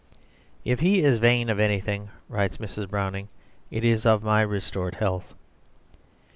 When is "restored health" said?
4.41-5.35